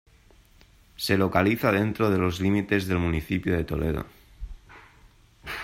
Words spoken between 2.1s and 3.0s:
los límites del